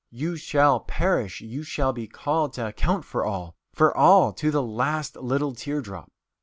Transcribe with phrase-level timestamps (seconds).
[0.09, 3.53] You shall perish you shall be called to account for all!
[3.75, 6.11] For all to the last little tear drop!"